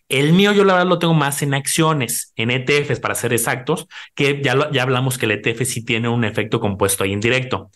[0.09, 3.89] El mío yo la verdad lo tengo más en acciones, en ETFs para ser exactos,
[4.15, 7.73] que ya, ya hablamos que el ETF sí tiene un efecto compuesto ahí indirecto.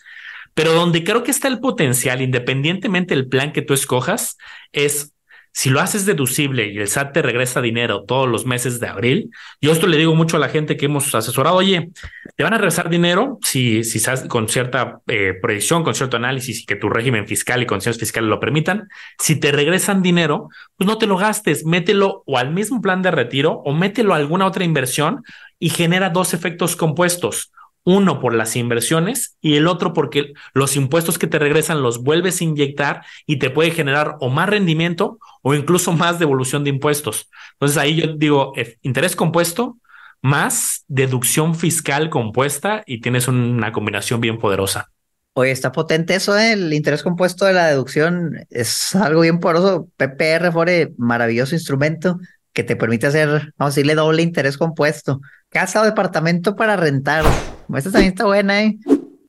[0.57, 4.39] Pero donde creo que está el potencial, independientemente del plan que tú escojas,
[4.73, 5.13] es
[5.53, 9.31] si lo haces deducible y el SAT te regresa dinero todos los meses de abril,
[9.61, 11.91] yo esto le digo mucho a la gente que hemos asesorado, oye,
[12.37, 16.65] te van a regresar dinero si, si con cierta eh, proyección, con cierto análisis y
[16.65, 18.89] que tu régimen fiscal y condiciones fiscales lo permitan.
[19.19, 23.11] Si te regresan dinero, pues no te lo gastes, mételo o al mismo plan de
[23.11, 25.23] retiro o mételo a alguna otra inversión
[25.59, 27.53] y genera dos efectos compuestos
[27.87, 32.41] uno por las inversiones y el otro porque los impuestos que te regresan los vuelves
[32.41, 37.31] a inyectar y te puede generar o más rendimiento o incluso más devolución de impuestos.
[37.53, 39.79] Entonces ahí yo digo, eh, interés compuesto
[40.21, 44.91] más deducción fiscal compuesta y tienes una combinación bien poderosa.
[45.35, 46.55] Oye, está potente eso, ¿eh?
[46.55, 49.89] el interés compuesto de la deducción es algo bien poderoso.
[49.97, 52.19] PPR fue maravilloso instrumento
[52.53, 55.21] que te permite hacer, vamos a decirle, doble interés compuesto.
[55.51, 57.25] Casa o departamento para rentar.
[57.75, 58.79] Esta también está buena, ¿eh?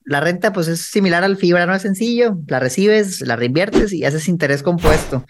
[0.08, 2.38] La renta, pues es similar al fibra, no es sencillo.
[2.48, 5.26] La recibes, la reinviertes y haces interés compuesto.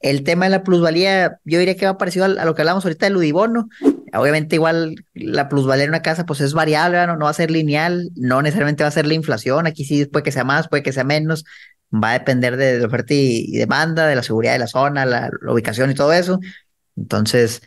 [0.00, 3.06] El tema de la plusvalía, yo diría que va parecido a, lo que hablamos ahorita
[3.06, 3.68] del Udibono.
[4.12, 7.16] Obviamente, igual la plusvalía en una casa, pues es variable, ¿no?
[7.16, 9.66] no va a ser lineal, no necesariamente va a ser la inflación.
[9.66, 11.44] Aquí sí puede que sea más, puede que sea menos.
[11.92, 15.30] Va a depender de la oferta y, demanda, de la seguridad de la zona, la,
[15.48, 16.38] ubicación y todo eso.
[16.96, 17.62] Entonces,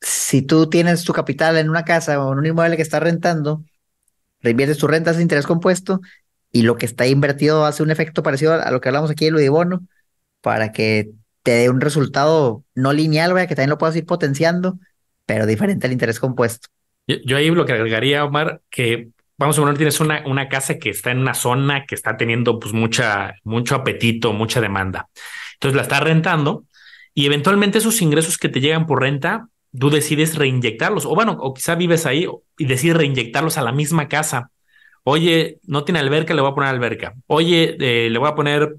[0.00, 3.64] si tú tienes tu capital en una casa o en un inmueble que estás rentando,
[4.40, 6.00] reinviertes tu renta de interés compuesto
[6.50, 9.36] y lo que está invertido hace un efecto parecido a lo que hablamos aquí del
[9.36, 9.86] Udibono
[10.40, 11.10] para que
[11.42, 14.78] te dé un resultado no lineal, que también lo puedas ir potenciando,
[15.26, 16.68] pero diferente al interés compuesto.
[17.06, 20.90] Yo, ahí lo que agregaría, Omar, que vamos a poner, tienes una, una casa que
[20.90, 25.08] está en una zona que está teniendo pues mucha, mucho apetito, mucha demanda.
[25.54, 26.64] Entonces la estás rentando
[27.14, 31.54] y eventualmente esos ingresos que te llegan por renta, tú decides reinyectarlos, o bueno, o
[31.54, 32.26] quizá vives ahí
[32.56, 34.50] y decides reinyectarlos a la misma casa.
[35.04, 37.14] Oye, no tiene alberca, le voy a poner alberca.
[37.26, 38.76] Oye, eh, le voy a poner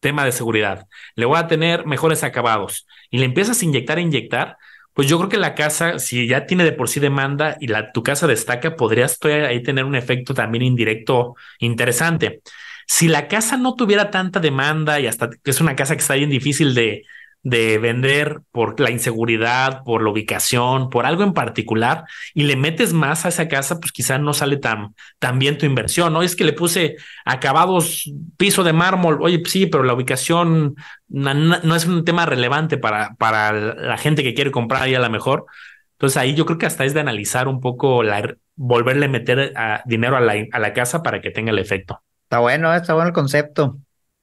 [0.00, 0.86] tema de seguridad.
[1.14, 2.86] Le voy a tener mejores acabados.
[3.10, 4.56] Y le empiezas a inyectar, a inyectar,
[4.94, 7.92] pues yo creo que la casa, si ya tiene de por sí demanda y la,
[7.92, 12.42] tu casa destaca, podrías ahí tener un efecto también indirecto interesante.
[12.86, 16.14] Si la casa no tuviera tanta demanda y hasta que es una casa que está
[16.14, 17.04] bien difícil de,
[17.42, 22.92] de vender por la inseguridad, por la ubicación, por algo en particular, y le metes
[22.92, 24.94] más a esa casa, pues quizás no sale tan,
[25.34, 26.22] bien tu inversión, ¿no?
[26.22, 30.76] Es que le puse acabados, piso de mármol, oye, sí, pero la ubicación
[31.08, 35.08] no, es un tema relevante para, para la gente que quiere comprar ahí a la
[35.08, 35.46] mejor.
[35.92, 39.52] Entonces ahí yo creo que hasta es de analizar un poco, la, volverle a meter
[39.84, 42.02] dinero a la, a la casa para que tenga el efecto.
[42.24, 43.78] Está bueno, está bueno el concepto.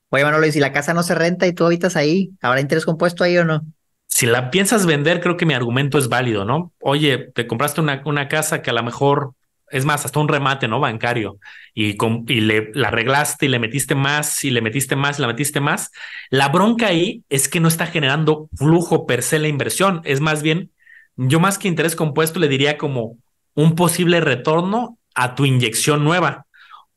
[0.09, 2.85] Oye, Manolo, y si la casa no se renta y tú habitas ahí, ¿habrá interés
[2.85, 3.61] compuesto ahí o no?
[4.07, 6.73] Si la piensas vender, creo que mi argumento es válido, ¿no?
[6.81, 9.33] Oye, te compraste una, una casa que a lo mejor
[9.71, 10.79] es más, hasta un remate, ¿no?
[10.79, 11.37] Bancario,
[11.73, 15.21] y, con, y le la arreglaste y le metiste más, y le metiste más, y
[15.21, 15.91] la metiste más.
[16.29, 20.01] La bronca ahí es que no está generando flujo per se la inversión.
[20.05, 20.71] Es más bien,
[21.15, 23.17] yo más que interés compuesto le diría como
[23.53, 26.45] un posible retorno a tu inyección nueva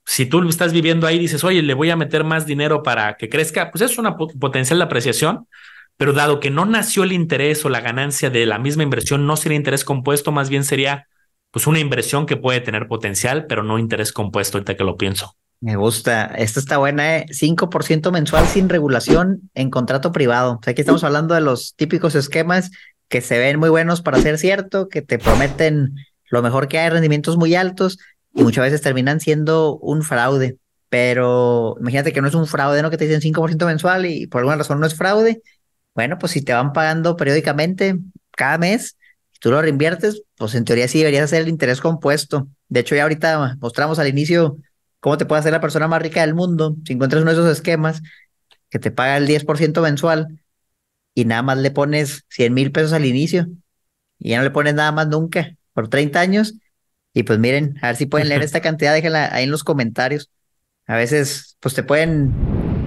[0.05, 3.29] si tú estás viviendo ahí dices, oye, le voy a meter más dinero para que
[3.29, 5.47] crezca, pues es una potencial de apreciación,
[5.97, 9.37] pero dado que no nació el interés o la ganancia de la misma inversión, no
[9.37, 11.09] sería interés compuesto, más bien sería
[11.51, 15.37] pues una inversión que puede tener potencial, pero no interés compuesto, ahorita que lo pienso.
[15.61, 17.27] Me gusta, esta está buena, ¿eh?
[17.31, 20.55] 5% mensual sin regulación en contrato privado.
[20.55, 22.73] O sea, aquí estamos hablando de los típicos esquemas
[23.07, 25.95] que se ven muy buenos para ser cierto, que te prometen
[26.31, 27.99] lo mejor que hay, rendimientos muy altos,
[28.35, 30.59] y muchas veces terminan siendo un fraude.
[30.89, 32.91] Pero imagínate que no es un fraude, ¿no?
[32.91, 35.43] Que te dicen 5% mensual y por alguna razón no es fraude.
[35.95, 37.99] Bueno, pues si te van pagando periódicamente
[38.33, 38.97] cada mes,
[39.35, 42.49] y tú lo reinviertes, pues en teoría sí deberías hacer el interés compuesto.
[42.69, 44.59] De hecho, ya ahorita mostramos al inicio
[45.01, 46.77] cómo te puede hacer la persona más rica del mundo.
[46.87, 48.03] Si encuentras uno de esos esquemas
[48.71, 50.41] que te paga el 10% mensual
[51.15, 53.49] y nada más le pones 100 mil pesos al inicio
[54.19, 56.55] y ya no le pones nada más nunca por 30 años,
[57.15, 60.31] y pues miren, a ver si pueden leer esta cantidad, déjenla ahí en los comentarios.
[60.87, 62.33] A veces, pues te pueden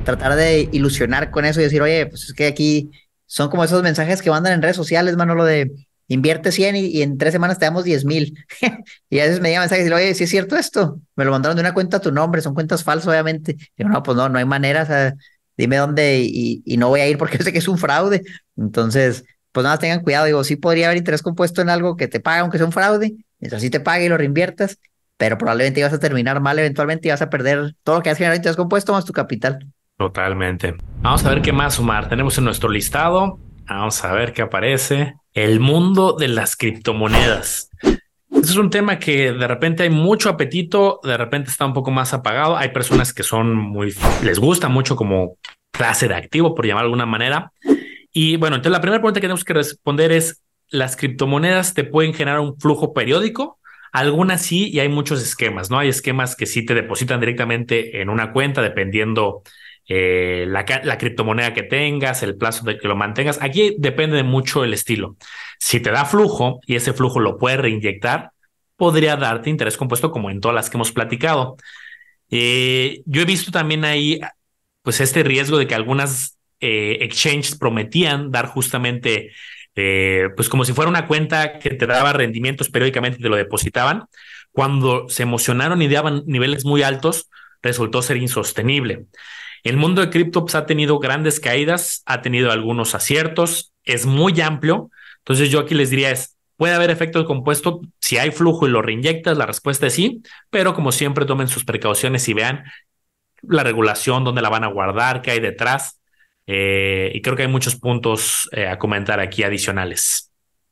[0.04, 2.92] tratar de ilusionar con eso y decir, oye, pues es que aquí
[3.26, 5.72] son como esos mensajes que mandan en redes sociales, mano, lo de
[6.08, 8.38] invierte 100 y, en tres semanas te damos 10 mil.
[9.10, 11.32] y a veces me llegan mensajes y digo, oye, si es cierto esto, me lo
[11.32, 13.54] mandaron de una cuenta a tu nombre, son cuentas falsas, obviamente.
[13.54, 15.14] Y digo, no, pues no, no hay manera, o sea,
[15.58, 18.22] dime dónde y, y no voy a ir porque sé que es un fraude.
[18.56, 22.20] Entonces, pues nada, tengan cuidado, digo, sí podría haber interés compuesto en algo que te
[22.20, 24.80] paga aunque sea un fraude, mientras sí te pague y lo reinviertas,
[25.18, 28.18] pero probablemente ibas a terminar mal eventualmente y vas a perder todo lo que has
[28.18, 29.66] generado interés compuesto más tu capital.
[29.98, 30.76] Totalmente.
[31.02, 32.10] Vamos a ver qué más, Omar.
[32.10, 33.40] Tenemos en nuestro listado.
[33.68, 35.16] Vamos a ver qué aparece.
[35.34, 37.70] El mundo de las criptomonedas.
[37.82, 41.92] Este es un tema que de repente hay mucho apetito, de repente está un poco
[41.92, 42.58] más apagado.
[42.58, 43.94] Hay personas que son muy,
[44.24, 45.38] les gusta mucho como
[45.72, 47.52] clase de activo, por llamar de alguna manera.
[48.12, 52.14] Y bueno, entonces la primera pregunta que tenemos que responder es, las criptomonedas te pueden
[52.14, 53.60] generar un flujo periódico.
[53.92, 55.80] Algunas sí, y hay muchos esquemas, ¿no?
[55.80, 59.44] Hay esquemas que sí te depositan directamente en una cuenta, dependiendo
[59.88, 63.40] eh, la, criptomoneda que tengas, el plazo de que lo mantengas.
[63.42, 65.16] Aquí depende de mucho el estilo.
[65.60, 68.32] Si te da flujo y ese flujo lo puedes reinyectar,
[68.76, 71.56] podría darte interés compuesto como en todas las que hemos platicado.
[72.32, 74.20] Eh, yo he visto también ahí,
[74.82, 79.32] pues, este riesgo de que algunas eh, exchanges prometían dar justamente
[79.76, 84.06] eh, pues como si fuera una cuenta que te daba rendimientos periódicamente te lo depositaban.
[84.52, 87.30] Cuando se emocionaron y daban niveles muy altos,
[87.62, 89.06] resultó ser insostenible.
[89.64, 94.40] El mundo de cripto pues, ha tenido grandes caídas, ha tenido algunos aciertos, es muy
[94.40, 94.92] amplio.
[95.20, 98.82] Entonces yo aquí les diría es, puede haber efecto compuesto si hay flujo y lo
[98.82, 102.64] reinyectas, la respuesta es sí, pero como siempre tomen sus precauciones y vean
[103.42, 106.00] la regulación, dónde la van a guardar, qué hay detrás
[106.48, 110.32] Eh, y creo que hay muchos puntos eh, a comentar aquí adicionales.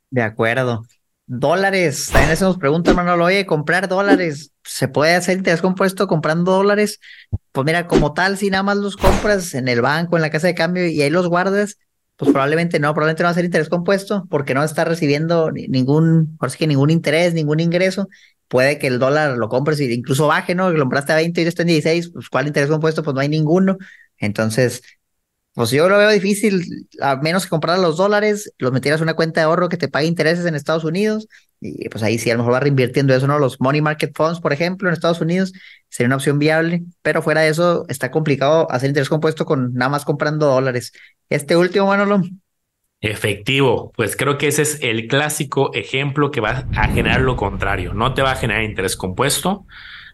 [0.09, 0.83] De acuerdo.
[1.25, 6.99] Dólares, también se nos pregunta, oye, comprar dólares, ¿se puede hacer interés compuesto comprando dólares?
[7.53, 10.47] Pues mira, como tal, si nada más los compras en el banco, en la casa
[10.47, 11.77] de cambio y ahí los guardas,
[12.17, 16.37] pues probablemente no, probablemente no va a ser interés compuesto porque no está recibiendo ningún,
[16.37, 18.09] por que ningún interés, ningún ingreso.
[18.47, 20.69] Puede que el dólar lo compres y incluso baje, ¿no?
[20.71, 23.01] Que lo compraste a 20 y está en 16, pues ¿cuál interés compuesto?
[23.01, 23.77] Pues no hay ninguno.
[24.17, 24.83] Entonces,
[25.53, 29.13] pues yo lo veo difícil, a menos que comprar los dólares, los metieras en una
[29.13, 31.27] cuenta de ahorro que te pague intereses en Estados Unidos,
[31.61, 33.39] y pues ahí sí a lo mejor va reinvirtiendo eso, ¿no?
[33.39, 35.53] Los money market funds, por ejemplo, en Estados Unidos,
[35.89, 39.89] sería una opción viable, pero fuera de eso está complicado hacer interés compuesto con nada
[39.89, 40.91] más comprando dólares.
[41.29, 42.23] Este último, Manolo.
[42.99, 47.93] Efectivo, pues creo que ese es el clásico ejemplo que va a generar lo contrario,
[47.93, 49.65] no te va a generar interés compuesto,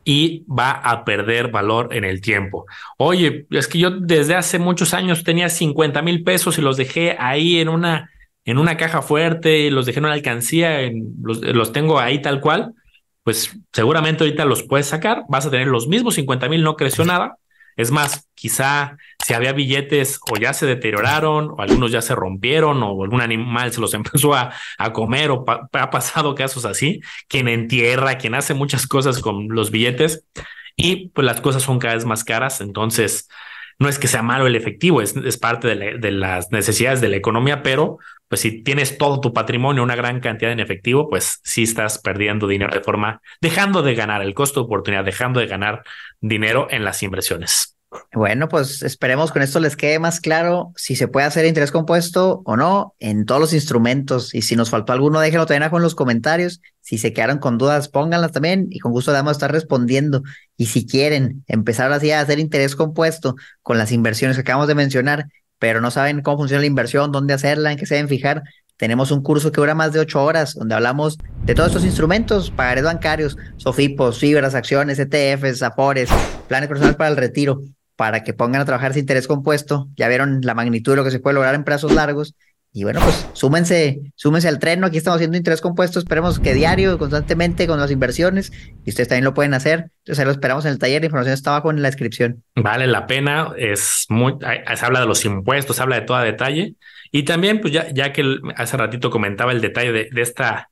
[0.04, 2.66] y va a perder valor en el tiempo.
[2.98, 7.16] Oye, es que yo desde hace muchos años tenía 50 mil pesos y los dejé
[7.20, 8.10] ahí en una,
[8.46, 10.80] en una caja fuerte, los dejé en una alcancía,
[11.22, 12.74] los, los tengo ahí tal cual.
[13.24, 17.06] Pues seguramente ahorita los puedes sacar, vas a tener los mismos 50 mil, no creció
[17.06, 17.38] nada,
[17.76, 18.98] es más, quizá
[19.30, 23.72] si había billetes o ya se deterioraron o algunos ya se rompieron o algún animal
[23.72, 24.52] se los empezó a,
[24.92, 30.26] comer o ha pasado casos así, quien entierra, quien hace muchas cosas con los billetes
[30.76, 32.60] y pues las cosas son cada vez más caras.
[32.60, 33.30] Entonces,
[33.78, 37.18] no es que sea malo el efectivo, es, parte de, de, las necesidades de la
[37.18, 41.64] economía, pero pues si tienes todo tu patrimonio, una gran cantidad en efectivo, pues sí
[41.64, 45.84] estás perdiendo dinero de forma, dejando de ganar el costo de oportunidad, dejando de ganar
[46.20, 47.79] dinero en las inversiones.
[48.14, 52.44] Bueno, pues esperemos con esto les quede más claro si se puede hacer interés compuesto
[52.46, 54.36] o no en todos los instrumentos.
[54.36, 56.62] Y si nos faltó alguno, déjenlo también abajo en los comentarios.
[56.82, 60.22] Si se quedaron con dudas, pónganlas también y con gusto vamos a estar respondiendo.
[60.56, 64.76] Y si quieren empezar así a hacer interés compuesto con las inversiones que acabamos de
[64.76, 65.26] mencionar,
[65.58, 68.44] pero no saben cómo funciona la inversión, dónde hacerla, en qué se deben fijar,
[68.78, 72.50] tenemos un curso que dura más de ocho horas, donde hablamos de todos estos instrumentos,
[72.50, 76.10] pagares bancarios, sofipos, fibras, acciones, ETFs, afores,
[76.48, 77.62] planes personales para el retiro,
[78.00, 79.90] para que pongan a trabajar ese interés compuesto.
[79.98, 82.34] Ya vieron la magnitud de lo que se puede lograr en plazos largos.
[82.72, 84.82] Y bueno, pues súmense, súmense al tren.
[84.86, 86.00] Aquí estamos haciendo interés compuesto.
[86.00, 88.54] Esperemos que diario, constantemente con las inversiones.
[88.86, 89.92] Y ustedes también lo pueden hacer.
[90.06, 91.02] Entonces lo esperamos en el taller.
[91.02, 92.42] La información está abajo en la descripción.
[92.56, 93.52] Vale la pena.
[93.58, 96.76] Es muy, se habla de los impuestos, se habla de todo detalle.
[97.12, 98.24] Y también, pues ya, ya que
[98.56, 100.70] hace ratito comentaba el detalle de, de esta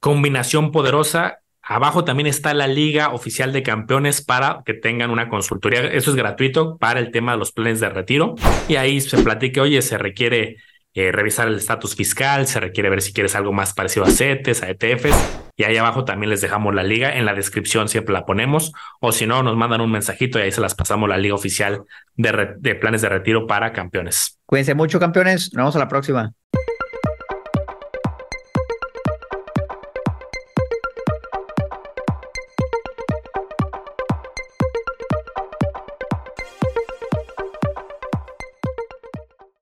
[0.00, 5.80] combinación poderosa, Abajo también está la Liga Oficial de Campeones para que tengan una consultoría.
[5.80, 8.36] Eso es gratuito para el tema de los planes de retiro.
[8.68, 10.58] Y ahí se platique, oye, se requiere
[10.94, 14.62] eh, revisar el estatus fiscal, se requiere ver si quieres algo más parecido a CETES,
[14.62, 15.40] a ETFs.
[15.56, 17.16] Y ahí abajo también les dejamos la liga.
[17.16, 18.72] En la descripción siempre la ponemos.
[19.00, 21.82] O si no, nos mandan un mensajito y ahí se las pasamos la Liga Oficial
[22.14, 24.38] de, de Planes de Retiro para Campeones.
[24.46, 25.52] Cuídense mucho, campeones.
[25.52, 26.32] Nos vemos a la próxima.